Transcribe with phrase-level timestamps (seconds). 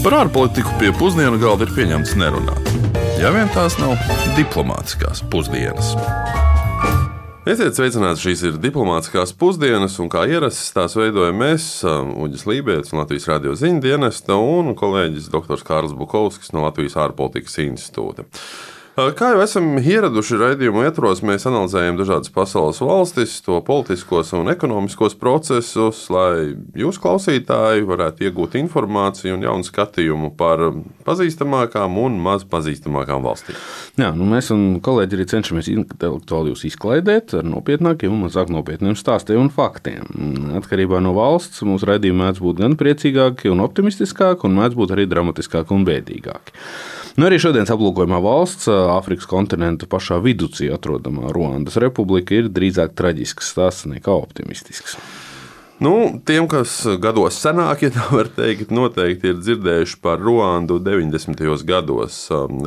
[0.00, 2.68] Par ārpolitiku pie pusdienu galda ir pieņemts nerunāt.
[3.20, 3.98] Ja vien tās nav
[4.32, 5.90] diplomātiskās pusdienas.
[7.44, 13.28] Esiet sveicināti, šīs ir diplomātiskās pusdienas, un kā ierasts tās veidojam mēs, Uģis Lībijams Latvijas
[13.28, 15.60] radio ziņu dienesta un kolēģis Dr.
[15.68, 18.24] Kārls Bukovskis no Latvijas ārpolitikas institūta.
[19.00, 25.14] Kā jau esam ieraduši raidījumu ietvaros, mēs analizējam dažādas pasaules valstis, to politiskos un ekonomiskos
[25.20, 30.66] procesus, lai jūs, klausītāji, varētu iegūt informāciju un jaunu skatījumu par
[31.06, 33.56] pazīstamākām un maz pazīstamākām valstīm.
[34.00, 38.98] Jā, nu mēs un kolēģi arī cenšamies intelektuāli jūs izklaidēt ar nopietnākiem un mazāk nopietniem
[39.00, 40.08] stāstiem un faktiem.
[40.60, 45.08] Atkarībā no valsts mūsu raidījumi mēdz būt gan priecīgāki un optimistiskāki, un mēdz būt arī
[45.08, 46.58] dramatiskāki un bēdīgāki.
[47.16, 53.50] Nu, arī šodienas aplūkojumā valsts, Āfrikas kontinenta pašā vidū atrodamā Ruandas republika, ir drīzāk traģisks
[53.54, 54.98] stāsts nekā optimistisks.
[55.80, 61.40] Nu, tiem, kas gados senāk, ja tā var teikt, noteikti ir dzirdējuši par Ruandu 90.
[61.64, 62.18] gados.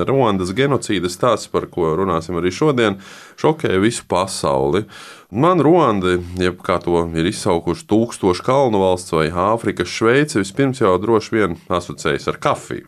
[0.09, 2.97] Ruandas genocīda stāsts, par ko runāsim arī šodien,
[3.37, 4.87] šokēja visu pasauli.
[5.33, 10.91] Man Ruanda, jeb kā to ir izsaukuši tūkstošu kalnu valsts vai Āfrikas Šveice, vispirms jau
[11.01, 12.85] droši vien asociējas ar kafiju.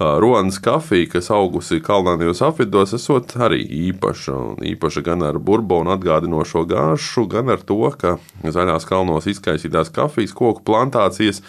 [0.00, 4.38] Ruandas kafija, kas augusi kalnānijos apvidos, esot arī īpaša.
[4.72, 10.64] Īpaša gan ar burbonu atgādinošo gāšu, gan ar to, ka zaļās kalnos izkaisītās kafijas koku
[10.64, 11.44] plantācijas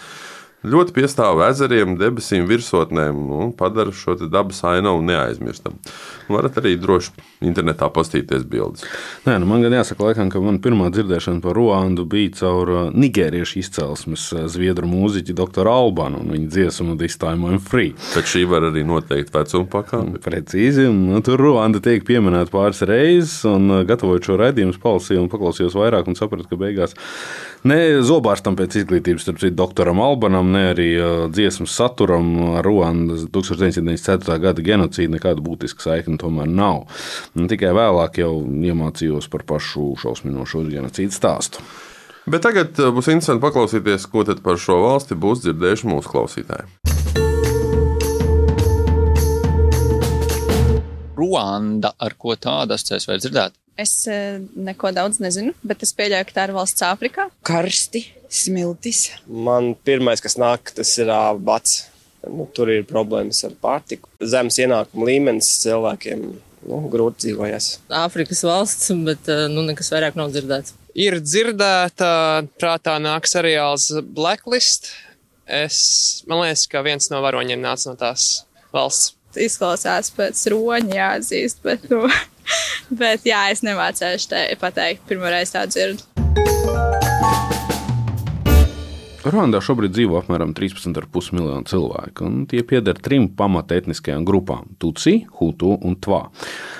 [0.64, 5.76] ļoti piestāv ezeriem, debesīm, virsotnēm un padara šo dabas ainavu neaizmirstam.
[6.32, 7.12] Varat arī droši
[7.44, 8.84] internetā pastīties bildes.
[9.26, 12.82] Nē, nu man gan jāsaka, laikam, ka man pirmā dzirdēšana par Ruandu bija caur uh,
[12.96, 15.68] nigēriešu izcelsmes uh, zviedru mūziķi Dr.
[15.68, 17.92] Albanu un viņa dziesmu This Time I'm Free.
[18.14, 20.22] Bet šī var arī noteikt vecuma pakāpi.
[20.24, 25.32] Precīzi, un nu, tur Ruanda tiek pieminēta pāris reizes, un gatavojot šo raidījumu, palasīju un
[25.32, 26.96] paklausījos vairāk un sapratu, ka beigās
[27.68, 30.88] ne zobārstam pēc izglītības, starp citu, doktoram Albanam, ne arī
[31.34, 34.38] dziesmas saturam ar Ruandas 1994.
[34.42, 36.84] gada genocīdu nekāda būtiska saikne tomēr nav.
[37.34, 41.64] Un tikai vēlāk jau iemācījos par pašu šausminošo genocīdu stāstu.
[42.30, 46.70] Bet tagad būs interesanti paklausīties, ko par šo valsti būs dzirdējuši mūsu klausītāji.
[51.18, 53.58] Ruanda ar ko tādu asociēs vai dzirdēt?
[53.80, 57.26] Es neko daudz nezinu, bet es pieļauju, ka tā ir valsts Āfrikā.
[57.46, 59.08] Karsti, smiltis.
[59.26, 61.10] Man pirmais, kas nāk, tas ir
[61.42, 61.84] bats.
[62.24, 64.08] Nu, tur ir problēmas ar pārtiku.
[64.22, 67.66] Zemes ienākuma līmenis cilvēkiem nu, grūti dzīvojas.
[67.92, 70.76] Āfrikas valsts, bet nu, nekas vairāk nav dzirdēts.
[70.94, 74.92] Ir dzirdēta, prātā nāk seriāls Blacklist.
[75.44, 79.12] Es, man liekas, ka viens no varoņiem nāca no tās valsts.
[79.34, 82.06] Izklausās pēc roņa jāatzīst, bet, nu,
[83.02, 86.13] bet jā, es nemācēšu te pateikt, pirmo reizi tā dzirdu.
[89.24, 95.24] Ruandā šobrīd dzīvo apmēram 13,5 miljonu cilvēku, un tie pieder trim pamata etniskajām grupām- Tutsi,
[95.38, 96.26] Hutu un Tvā.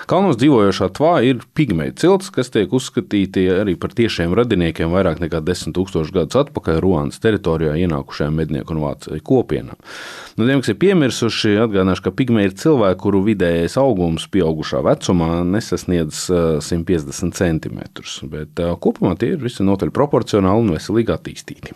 [0.04, 5.40] Kalnos dzīvojošā Tvā ir pigmeju cilts, kas tiek uzskatīti arī par tiešiem radiniekiem vairāk nekā
[5.40, 9.80] 10 000 gadus atpakaļ Ruandas teritorijā ienākušajām mednieku un vācu kopienām.
[10.36, 15.48] No tiem, kas ir piemirsuši, atgādināšu, ka pigmeji ir cilvēki, kuru vidējais augums pieaugušā vecumā
[15.48, 16.28] nesasniedz
[16.60, 17.80] 150 cm,
[18.28, 18.52] bet
[18.84, 21.72] kopumā tie ir visnotaļ proporcionāli un veselīgi attīstīti.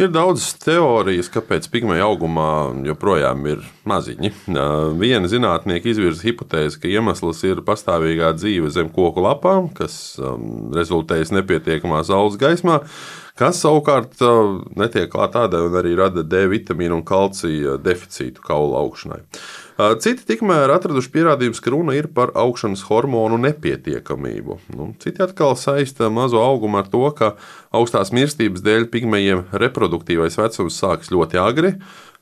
[0.00, 4.30] Ir daudz teorijas, kāpēc pigmeja augumā joprojām ir maziņi.
[5.00, 11.34] Viena zinātnieka izvirza hipotēzi, ka iemesls ir pastāvīgā dzīve zem koku lapām, kas um, rezultējas
[11.36, 12.80] nepietiekamā saules gaismā,
[13.40, 18.82] kas savukārt uh, netiek klāt tādai un arī rada D vitamīnu un kalcija deficītu kaula
[18.84, 19.22] augšanai.
[20.04, 24.58] Citi tikmēr atraduši pierādījumus, ka runa ir par augšanas hormonu nepietiekamību.
[24.76, 27.32] Nu, citi atkal saista mazo augumu ar to, ka
[27.74, 31.72] augstās mirstības dēļ pigmejiem reproduktīvais vecums sākas ļoti agri,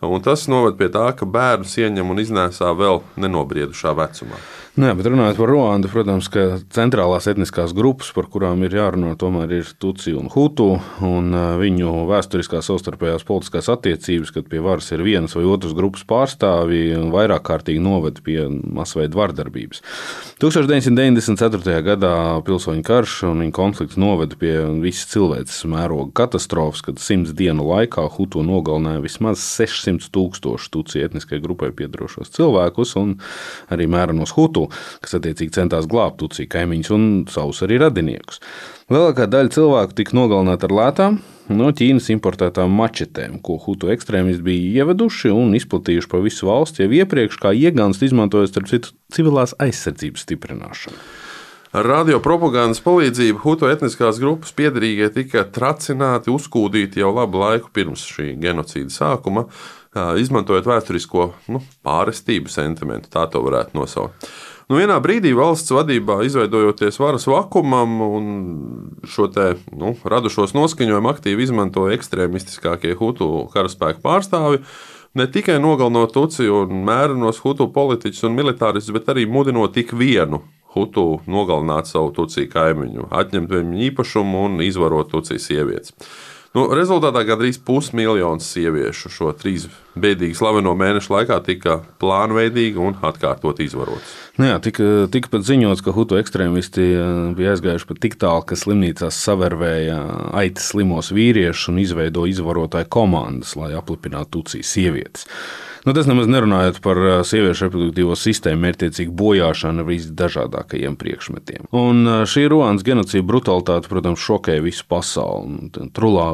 [0.09, 4.41] un tas noved pie tā, ka bērnus ieņem un iznēsā vēl nenobriedušā vecumā.
[4.81, 9.51] Nē, bet runājot par Ruandu, protams, ka centrālās etniskās grupas, par kurām ir jārunā, tomēr
[9.59, 15.35] ir Tutsi un Hutu, un viņu vēsturiskās savstarpējās politiskās attiecības, kad pie varas ir vienas
[15.35, 19.83] vai otras grupas pārstāvji, vairāk kārtīgi noved pie masveida vardarbības.
[20.41, 21.75] 1994.
[21.91, 22.15] gadā
[22.47, 24.55] pilsoņu karš un viņa konflikts noveda pie
[24.85, 31.41] visas cilvēces mēroga katastrofas, kad simts dienu laikā Hutu nogalināja vismaz 600 tūkstošu Tutsi etniskai
[31.43, 33.17] grupai piedarošos cilvēkus un
[33.75, 34.69] arī mērenos Hutu
[35.03, 38.41] kas attiecīgi centās glābt Tutsī kaimiņus un savus arī radiniekus.
[38.91, 41.21] Lielākā daļa cilvēku tika nogalināta ar lētām
[41.51, 46.93] no Ķīnas importētām mačetēm, ko Hutu ekstrēmisti bija ieveduši un izplatījuši pa visu valsti jau
[47.01, 51.03] iepriekš, kā iegānstu izmantojot starp citu civilās aizsardzības stiprināšanu.
[51.71, 58.33] Ar radiopropagandas palīdzību Hutu etniskās grupas piedarīgie tika tracināti, uzkūdīti jau labu laiku pirms šī
[58.43, 59.45] genocīda sākuma,
[60.19, 64.27] izmantojot vēsturisko nu, pārestību sentimentu, tā to varētu nosaukt.
[64.67, 68.29] Nu, vienā brīdī valsts vadībā izveidojoties varas vakumam un
[69.07, 74.65] šo te, nu, radušos noskaņojumu aktīvi izmantoja ekstrēmistiskākie Hutu karaspēku pārstāvji.
[75.19, 80.43] Ne tikai nogalinot Tuciju un mērenos Hutu politiķus un militāristus, bet arī mudinot tik vienu
[80.75, 85.97] Hutu nogalināt savu Tuciju kaimiņu, atņemt viņu īpašumu un izvarot Tucijas sievietes.
[86.51, 93.63] Nu, rezultātā gandrīz pusmiljons sieviešu šo trīs bēdīgi slaveno mēnešu laikā tika plānveidīgi un atkārtot
[93.63, 94.17] izvarotas.
[94.35, 96.89] Nu jā, tika, tika pat ziņots, ka hutu ekstrēmisti
[97.39, 100.01] bija aizgājuši pat tik tālu, ka slimnīcās savērvēja
[100.43, 105.31] aitas slimos vīriešus un izveidoja izvarotāju komandas, lai aplipinātu tucijas sievietes.
[105.87, 111.71] Nu, tas nemaz nerunājot par sieviešu reproduktīvo sistēmu, mērķiecīgu bojāšanu visdažādākajiem priekšmetiem.
[111.77, 115.71] Un šī Ruānas genocīda brutalitāte, protams, šokēja visu pasauli.
[115.97, 116.27] Trulā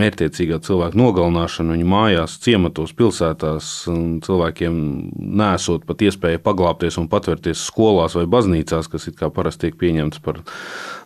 [0.00, 3.70] mērķiecīgā cilvēka nogalināšana viņu mājās, ciematos, pilsētās,
[4.24, 4.80] cilvēkiem
[5.20, 10.24] nesot pat iespēju paglāpties un patvērties skolās vai baznīcās, kas it kā parasti tiek pieņemts
[10.24, 10.40] par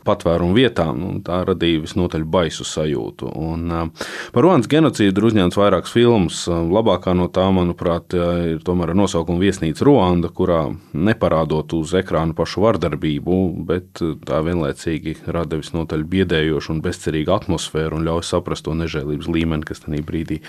[0.09, 1.05] patvērumu vietām.
[1.27, 3.31] Tā radīja visnotaļ baisu sajūtu.
[3.39, 3.93] Un,
[4.35, 6.41] par Ronas genocīdu ir uzņemts vairākas filmas.
[6.49, 13.39] Labākā no tām, manuprāt, ir tomēr nosaukumu viesnīca Ruanda, kurā neparādot uz ekrāna pašu vardarbību,
[13.69, 19.69] bet tā vienlaicīgi rada visnotaļ biedējošu un bezcerīgu atmosfēru un ļauj saprast to nežēlības līmeni,
[19.69, 20.43] kas tajā brīdī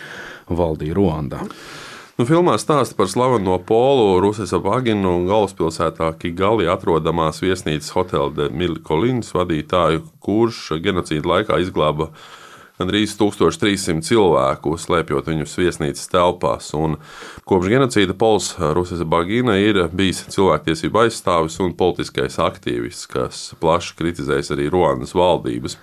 [0.49, 1.45] valdīja Ruandā.
[2.19, 8.49] Nu, filmā stāsta par slaveno polu Rusijas apgānu un galvaspilsētā Kigali atrodamās viesnīcas Hotel de
[8.51, 12.09] Milkolīnas vadītāju, kurš genocīda laikā izglāba
[12.75, 16.73] gandrīz 1300 cilvēku, slēpjot viņus viesnīcas telpās.
[16.75, 16.99] Un
[17.47, 24.57] kopš genocīda Pols Rusijas Bagīna ir bijis cilvēktiesība aizstāvis un politiskais aktīvists, kas plaši kritizējis
[24.57, 25.79] arī Ruandas valdības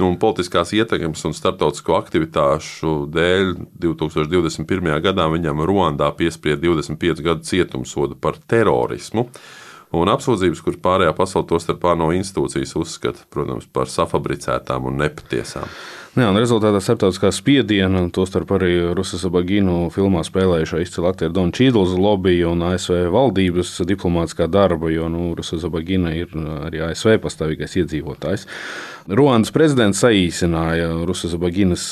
[0.00, 3.52] nu, politiskās ietekmes un starptautisko aktivitāšu dēļ
[3.82, 4.92] 2021.
[5.04, 9.28] gadā viņam Ruandā piesprieda 25 gadu cietumsodu par terorismu.
[9.92, 15.68] Un apsūdzības, kuras pārējā pasaulē, tostarp ANO institūcijas, uzskata, protams, par safabricētām un nepatiesām.
[16.12, 21.94] Jā, un rezultātā starptautiskā spiediena, tostarp arī Rusijas Bagīnu filmā spēlējušā izcila aktiera Dona Čīdls
[21.96, 26.34] lobby un ASV valdības diplomātiskā darba, jo nu, Rusijas Bagīna ir
[26.68, 28.44] arī ASV pastāvīgais iedzīvotājs.
[29.08, 31.88] Ruandas prezidents saīsināja Rusijas Baginas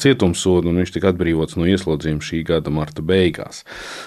[0.00, 3.64] cietumsodu, un viņš tika atbrīvots no ieslodzījuma šī gada marta beigās.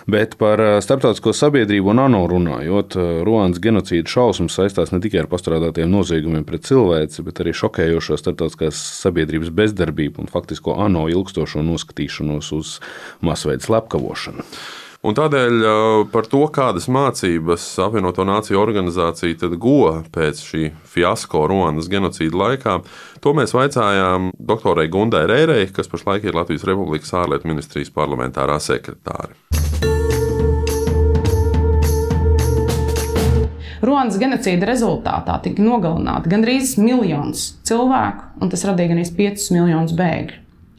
[0.10, 2.98] Bet par starptautisko sabiedrību un ANO runājot,
[3.28, 8.82] Ruandas genocīda šausmas saistās ne tikai ar pastrādātiem noziegumiem pret cilvēci, bet arī šokējošo starptautiskās
[9.04, 12.80] sabiedrības sabiedrības bezdarbību un faktisko ANO ilgstošo noskatīšanos uz
[13.22, 14.44] masveida slepkavošanu.
[15.04, 15.66] Un tādēļ
[16.14, 22.78] par to, kādas mācības apvienoto nāciju organizācija guva pēc šī fiasko Ruandas genocīda laikā,
[23.20, 29.36] to mēs vaicājām doktorai Gundai Rērei, kas pašlaik ir Latvijas Republikas ārlietu ministrijas parlamentārā sekretāre.
[33.84, 40.38] Ruandas genocīda rezultātā tika nogalināti gandrīz miljons cilvēku, un tas radīja gandrīz 5 miljonus bēgļu.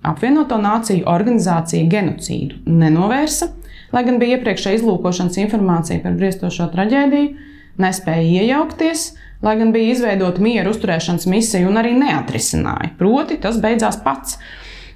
[0.09, 3.51] Apvienoto nāciju organizācija genocīdu nenovērsa,
[3.93, 7.51] lai gan bija iepriekšēja izlūkošanas informācija par briestošo traģēdiju,
[7.85, 9.05] nespēja iejaukties,
[9.45, 12.95] lai gan bija izveidota miera uzturēšanas misija un arī neatrisināja.
[13.01, 14.39] Proti, tas beidzās pats.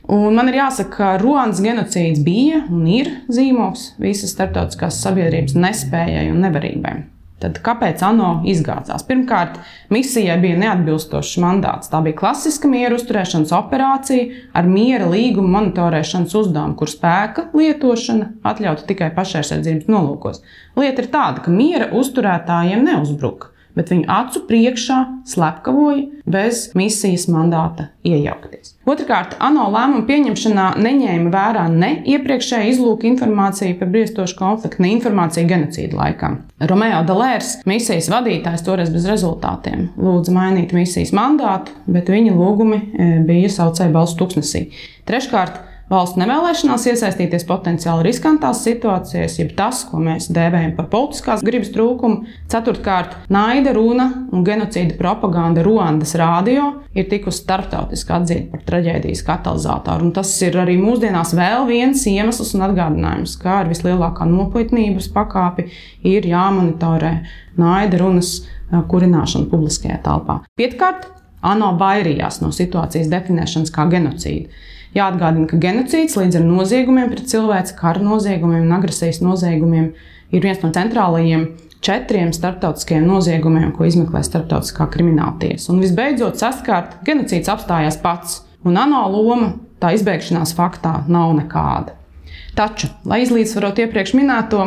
[0.08, 6.30] Un man ir jāsaka, ka Ruandas genocīds bija un ir zīmogs visas starptautiskās sabiedrības nespējai
[6.32, 6.96] un nevarībai.
[7.38, 9.04] Tad kāpēc ANO izgāzās?
[9.06, 9.60] Pirmkārt,
[9.94, 11.90] misijai bija neatbilstošs mandāts.
[11.92, 18.88] Tā bija klasiska miera uzturēšanas operācija ar miera līguma monitorēšanas uzdevumu, kur spēka lietošana atļauta
[18.90, 20.42] tikai pašaizsardzības nolūkos.
[20.80, 27.88] Lieta ir tāda, ka miera uzturētājiem neuzbruka bet viņu acu priekšā slepkavoja bez misijas mandāta
[28.06, 28.74] iejaukties.
[28.88, 35.48] Otrakārt, ANO lēmumu pieņemšanā neņēma vērā ne iepriekšēja izlūka informācija par briestošu konfliktu, ne informāciju
[35.50, 36.32] genocīda laikā.
[36.70, 43.10] Romeo Dalērs, misijas vadītājs, toreiz bez rezultātiem, lūdza mainīt misijas mandātu, bet viņa lūgumi e,
[43.28, 44.68] bija saucēji balsu tuksnesī.
[45.08, 51.72] Treškārt, valsts nevēlēšanās iesaistīties potenciāli riskantās situācijās, jeb tas, ko mēs dēvējam par politiskās gribas
[51.74, 52.28] trūkumu.
[52.52, 56.68] Ceturtkārt, naida runa un genocīda propaganda Ruandas rādio
[56.98, 60.08] ir tikusi starptautiski atzīta par traģēdijas katalizatoru.
[60.08, 65.68] Un tas ir arī mūsdienās vēl viens iemesls un atgādinājums, kā ar vislielākā nopietnības pakāpi
[66.08, 67.14] ir jāmonitorē
[67.58, 70.42] naida runas kurināšana publiskajā telpā.
[70.58, 71.08] Piektkārt,
[71.48, 74.50] ANO bairījās no situācijas definēšanas kā genocīda.
[74.96, 79.90] Jāatgādina, ka genocīds līdz ar noziegumiem pret cilvēci, kara noziegumiem un agresijas noziegumiem
[80.32, 81.48] ir viens no centrālajiem
[81.84, 85.70] četriem starptautiskiem noziegumiem, ko izmeklē starptautiskā krimināla tiesa.
[85.74, 89.52] Un visbeidzot, saskārt, genocīds apstājās pats, un ANO loma
[89.82, 91.94] tā izbeigšanās faktā nav nekāda.
[92.58, 94.64] Taču, lai izlīdzsvarot iepriekš minēto,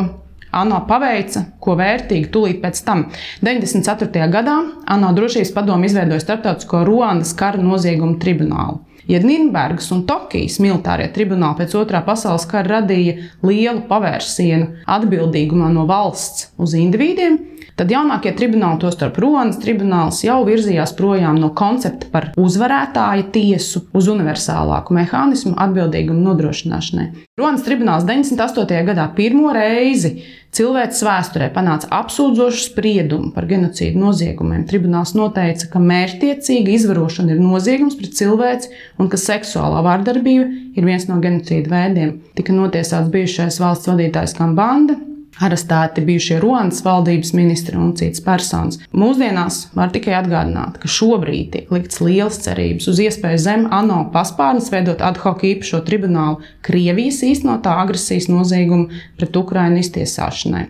[0.52, 3.06] ANO paveica ko vērtīgu tūlīt pēc tam.
[3.44, 4.28] 94.
[4.32, 4.56] gadā
[4.94, 8.82] ANO drošības padomu izveidoja starptautisko Ruandas kara noziegumu tribunālu.
[9.10, 15.86] Ja Nīderlandes un Tokijas militārie tribunāli pēc otrā pasaules kara radīja lielu pavērsienu atbildīgumā no
[15.88, 17.40] valsts uz individiem,
[17.78, 24.10] tad jaunākie tribunāli, tostarp Ronas tribunāls, jau virzījās projām no koncepta par uzvarētāja tiesu uz
[24.12, 27.08] universālāku mehānismu atbildīgumu nodrošināšanai.
[27.40, 28.84] Ronas tribunāls 98.
[28.92, 30.18] gadā pirmo reizi
[30.52, 34.66] Cilvēces vēsturē panāca apsūdzošu spriedumu par genocīdu noziegumiem.
[34.68, 38.68] Tribunāls noteica, ka mērķtiecīga izvarošana ir noziegums pret cilvēci
[39.00, 42.18] un ka seksuālā vardarbība ir viens no genocīda veidiem.
[42.36, 44.98] Tika notiesāts bijušais valsts vadītājs Kambanda,
[45.40, 48.80] arestēti bijušie Ronas valdības ministri un citas personas.
[48.92, 54.70] Mūsdienās var tikai atgādināt, ka šobrīd tiek likts liels cerības uz iespēju zem ANO paspārnes
[54.74, 60.68] veidot ad hoc īpašo tribunālu Krievijas īstenotā agresijas noziegumu pret Ukrainu iztiesāšanai.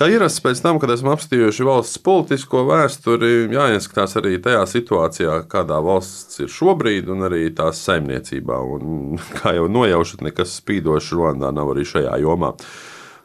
[0.00, 5.76] Kā ierasts pēc tam, kad esam apstījuši valsts politisko vēsturi, jāieskatās arī tajā situācijā, kādā
[5.84, 8.62] valsts ir šobrīd, un arī tās saimniecībā.
[8.78, 12.54] Un, kā jau nojaušat, nekas spīdošs Rondā nav arī šajā jomā.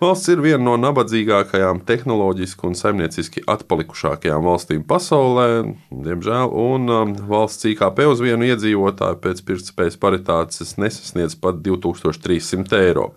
[0.04, 5.48] Valsts ir viena no nabadzīgākajām, tehnoloģiski un saimnieciski atpalikušākajām valstīm pasaulē,
[5.96, 13.14] diemžēl, un um, valsts IKP uz vienu iedzīvotāju pēc pirktspējas paritātes nesasniedz pat 2300 eiro.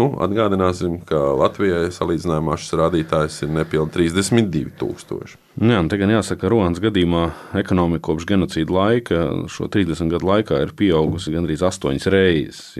[0.00, 5.36] Nu, atgādināsim, ka Latvijai salīdzinājumā šis rādītājs ir nepilnīgi 32,000.
[5.62, 7.20] Jā, te gan jāsaka, ka Ronas gadījumā
[7.60, 12.72] ekonomika kopš genocīda laika, šo 30 gadu laikā, ir pieaugusi gandrīz 8 reizes.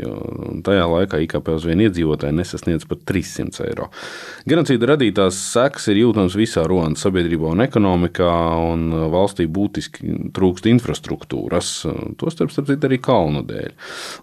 [0.66, 3.86] Tajā laikā IKP uz vienu iedzīvotāju nesasniedz pat 300 eiro.
[4.50, 8.32] Genocīda radītās sekas ir jūtamas visā Ronas sabiedrībā un ekonomikā,
[8.72, 11.70] un valstī būtiski trūkst infrastruktūras,
[12.18, 13.70] tostarp arī kalnu dēļ.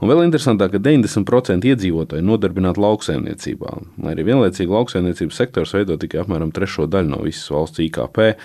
[0.03, 3.79] Un vēl interesantāk, ka 90% iedzīvotāji nodarbināti lauksaimniecībā.
[4.11, 8.35] Arī vienlaicīgi lauksaimniecības sektors veido tikai apmēram trešo daļu no visas valsts IKP.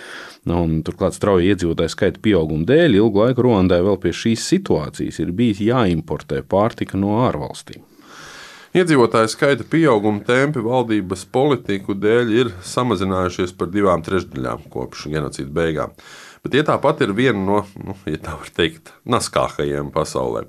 [0.44, 5.23] Nu, un, turklāt strauji iedzīvotāju skaita pieauguma dēļ ilgu laiku Rwandai vēl pie šīs situācijas
[5.25, 7.80] ir bijis jāimportē pārtika no ārvalstīm.
[8.75, 15.92] Iedzīvotāju skaita pieauguma tempi valdības politiku dēļ ir samazinājušies par divām trešdaļām kopš genocīda beigām.
[16.44, 20.42] Bet tie tāpat ir viena no, nu, ja tā var teikt, naskākajiem pasaulē.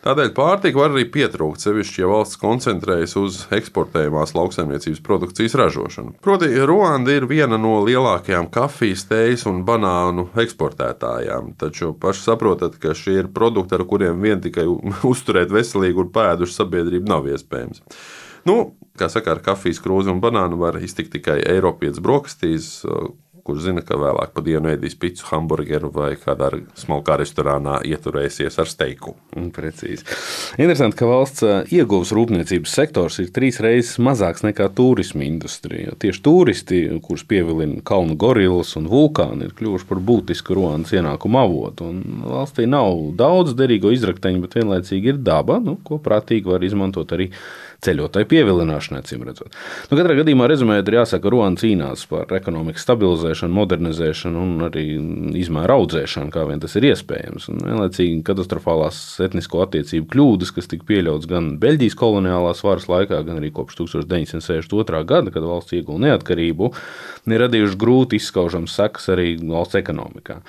[0.00, 6.14] Tādēļ pārtika var arī pietrūkt, sevišķi, ja valsts koncentrējas uz eksportējumās lauksaimniecības produkcijas ražošanu.
[6.24, 11.52] Proti, Ruanda ir viena no lielākajām kafijas, tējas un banānu eksportētājām.
[11.60, 14.64] Taču paši saprotat, ka šie ir produkti, ar kuriem vien tikai
[15.12, 17.84] uzturēt veselīgu un pēdušu sabiedrību nav iespējams.
[18.48, 18.56] Nu,
[18.96, 22.78] kā saka, ar kafijas krūzi un banānu var iztikt tikai Eiropietas brokastīs
[23.50, 28.70] kurš zina, ka vēlāk pa dienu ēdīs picu, hamburgeru vai kādā smalkā restorānā ieturēsies ar
[28.70, 29.16] steiku.
[29.34, 30.06] Mm, precīzi.
[30.60, 35.96] Interesanti, ka valsts ieguvas rūpniecības sektors ir trīs reizes mazāks nekā turisma industrija.
[36.00, 41.90] Tieši turisti, kurus pievilina kalnu gorillas un vulkāni, ir kļuvuši par būtisku Ronas ienākumu avotu.
[41.90, 47.16] Un valstī nav daudz derīgo izrakteņu, bet vienlaicīgi ir daba, nu, ko prātīgi var izmantot
[47.16, 47.30] arī
[47.84, 49.54] ceļotāju pievilināšanai, cīm redzot.
[49.88, 54.84] Nu, katrā gadījumā, rezumējot, ir jāsaka, ka Ronas cīnās par ekonomikas stabilizēšanu, modernizēšanu un arī
[55.40, 57.48] izmēru audzēšanu, kā vien tas ir iespējams.
[57.52, 63.40] Un vienlaicīgi katastrofālās etnisko attiecību kļūdas, kas tika pieļautas gan Beļģijas koloniālās varas laikā, gan
[63.40, 65.02] arī kopš 1962.
[65.08, 66.70] gada, kad valsts ieguva neatkarību,
[67.30, 70.40] ir radījuši grūti izskaužams sekas arī valsts ekonomikā.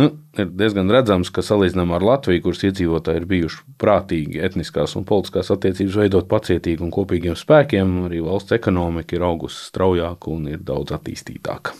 [0.00, 5.06] Nu, ir diezgan redzams, ka salīdzinām ar Latviju, kuras iedzīvotāji ir bijuši prātīgi etniskās un
[5.08, 10.62] politiskās attiecības veidot pacietīgi un kopīgiem spēkiem arī valsts ekonomika ir augusi straujāk un ir
[10.66, 11.76] daudz attīstītāka.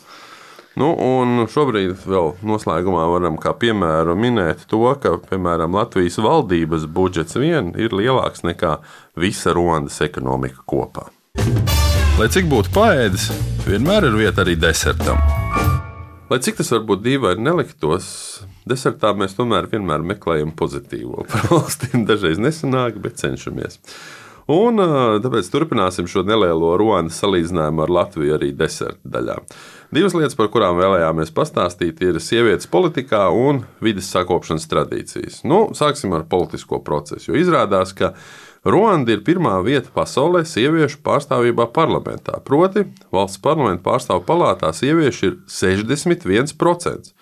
[0.79, 0.93] Nu,
[1.51, 7.97] šobrīd vēl noslēgumā varam kā piemēru minēt to, ka piemēram, Latvijas valdības budžets vien ir
[7.97, 8.77] lielāks nekā
[9.19, 11.09] visa Rondas ekonomika kopā.
[12.19, 13.27] Lai cik būtu paēdis,
[13.67, 15.19] vienmēr ir vieta arī desertam.
[16.31, 18.07] Lai cik tas varbūt dīvaini neliktos,
[18.69, 21.27] desertā mēs tomēr vienmēr meklējam pozitīvo.
[21.33, 23.81] Par valstīm dažreiz nesanāk, bet cenšamies.
[24.49, 29.37] Un tāpēc turpināsim šo nelielo ronu salīdzinājumu ar Latviju arī deserta daļā.
[29.93, 35.43] Divas lietas, par kurām vēlējāmies pastāstīt, ir sievietes politikā un vidas sakopšanas tradīcijas.
[35.49, 38.15] Nu, sāksim ar politisko procesu, jo izrādās, ka
[38.69, 42.41] Ruanda ir pirmā vieta pasaulē sieviešu pārstāvībā parlamentā.
[42.45, 47.13] Proti, valsts parlamenta pārstāvu palātā sieviešu ir 61%.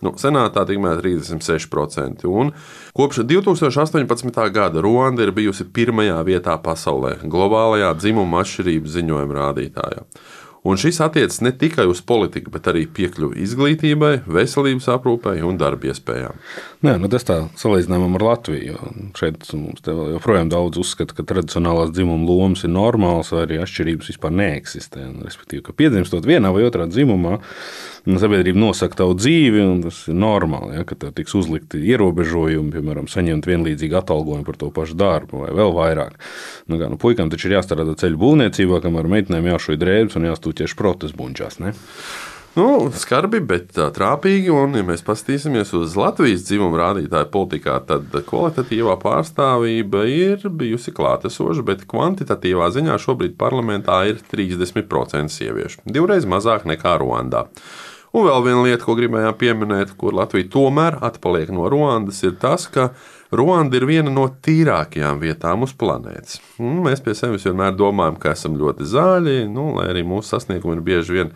[0.00, 2.24] Nu, senātā tikmēr 36%.
[2.28, 2.54] Un
[2.96, 4.42] kopš 2018.
[4.54, 10.06] gada Ruanda ir bijusi pirmajā vietā pasaulē globālajā dzimuma atšķirību ziņojuma rādītājā.
[10.62, 15.88] Un šis attiecas ne tikai uz politiku, bet arī piekļuvi izglītībai, veselības aprūpei un darba
[15.88, 16.36] iespējām.
[16.84, 18.90] Nē, nu tas tā salīdzinājumam ar Latviju.
[19.16, 24.36] Šeit mums joprojām daudz uzskata, ka tradicionālās dzimuma lomas ir normālas, vai arī atšķirības vispār
[24.36, 25.06] neeksistē.
[25.24, 27.38] Respektīvi, ka piedzimstot vienā vai otrā dzimumā,
[28.06, 33.08] sabiedrība nosaka tavu dzīvi, un tas ir normāli, ja, ka tev tiks uzlikti ierobežojumi, piemēram,
[33.10, 36.16] saņemt vienlīdzīgu atalgojumu par to pašu darbu vai vēl vairāk.
[36.70, 40.60] Nu, kā, nu, puikam taču ir jāstrādā ceļu būvniecībā, kamēr meitenēm jāšoja drēbes un jāstūj
[40.62, 41.60] tieši protas buņģās.
[41.64, 41.74] Ne?
[42.58, 44.50] Nu, skarbi, bet trāpīgi.
[44.50, 51.62] Un, ja mēs paskatīsimies uz Latvijas dzimumu rādītāju politikā, tad kvalitatīvā pārstāvība ir bijusi klātesoša,
[51.68, 55.84] bet kvantitatīvā ziņā šobrīd parlamentā ir 30% sieviešu.
[55.86, 57.46] Divreiz mazāk nekā Ruandā.
[58.10, 62.66] Un vēl viena lieta, ko gribējām pieminēt, kur Latvija tomēr atpaliek no Ruandas, ir tas,
[62.66, 62.88] ka
[63.30, 66.40] Ruanda ir viena no tīrākajām vietām uz planētas.
[66.58, 70.80] Un mēs pie sevis vienmēr domājam, ka esam ļoti zaļi, nu, lai arī mūsu sasniegumi
[70.80, 71.30] ir bieži vien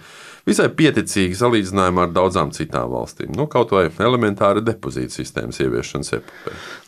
[0.48, 3.32] visai pieticīgi salīdzinājumā ar daudzām citām valstīm.
[3.36, 6.12] Nu, kaut vai elementāra depozīta sistēmas ieviešanas.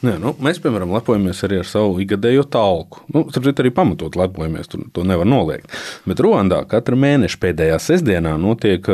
[0.05, 3.03] Nē, nu, mēs, piemēram, lepojamies arī ar savu ikgadējo talku.
[3.15, 5.73] Nu, Turpretī arī pamatot lepojamies, tur to nevar noliegt.
[6.09, 8.85] Bet Ruandā katra mēneša pēdējā sestdienā notiek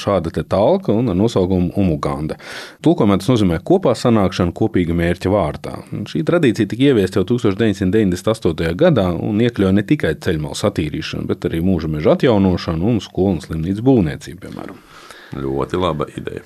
[0.00, 2.38] šāda talka un ar nosaukumu Umuganda.
[2.82, 5.76] Tulkojumā tas nozīmē kopā sanākšanu kopīga mērķa vārtā.
[6.10, 8.74] Šī tradīcija tika ieviesta jau 1998.
[8.80, 13.42] gadā un iekļauja ne tikai ceļmalu satīrīšanu, bet arī mūža meža atjaunošanu un skolu un
[13.44, 14.84] slimnīcu būvniecību būvniecību, piemēram.
[15.36, 16.42] Ļoti laba ideja.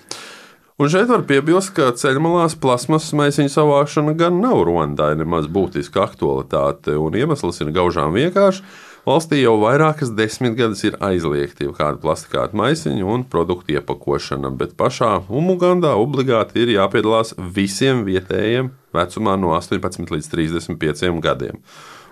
[0.74, 6.96] Un šeit var piebilst, ka ceļmalās plasmas maisiņu savākšana gan nav Rwandai nemaz būtiska aktualitāte,
[6.98, 8.64] un iemesls ir gaužām vienkāršs.
[9.04, 15.92] Valstī jau vairākas desmitgades ir aizliegti kāda plastikāta maisiņa un produktu iepakošana, bet pašā Umugandā
[16.00, 21.60] obligāti ir jāpiedalās visiem vietējiem vecumā no 18 līdz 35 gadiem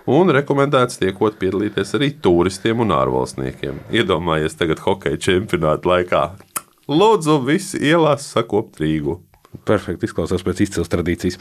[0.09, 3.83] un rekomendēts tiekot piedalīties arī turistiem un ārvalstniekiem.
[3.93, 6.23] Iedomājieties, tagad hokeja čempionāta laikā.
[6.91, 9.21] Lūdzu, visi ielās sakopt Rīgu.
[9.63, 11.37] Perfekti izklausās pēc izcils tradīcijas.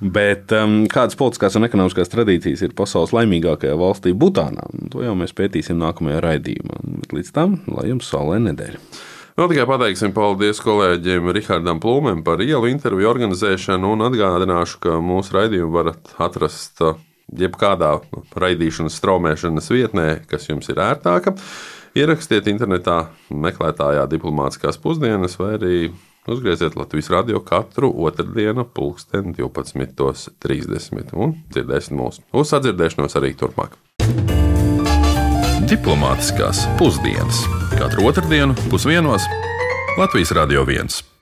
[0.00, 4.64] Bet um, kādas politiskās un ekonomiskās tradīcijas ir pasaules laimīgākajā valstī, Butānā?
[4.90, 6.80] To jau mēs pētīsim nākamajā raidījumā.
[7.04, 8.80] Bet līdz tam, lai jums saulē nedēļa!
[9.34, 15.34] Vēl tikai pateiksim paldies kolēģiem Rihardam Plūmēm par ielu interviju organizēšanu un atgādināšu, ka mūsu
[15.34, 16.82] raidījumu varat atrast
[17.38, 17.96] jebkādā
[18.38, 21.34] raidīšanas, straumēšanas vietnē, kas jums ir ērtāka.
[21.94, 25.76] Ierakstiet internetā, meklētājā diplomātiskās pusdienas, vai arī
[26.26, 31.14] uzgrieziet Latvijas radio katru otrdienu, pulksten 12.30.
[31.14, 32.20] un dzirdēsiet mūs.
[32.34, 33.78] Uz sadzirdēšanos arī turpmāk.
[35.70, 37.46] Diplomātiskās pusdienas
[37.78, 39.30] katru otrdienu pusdienos
[39.98, 41.13] Latvijas Radio 1.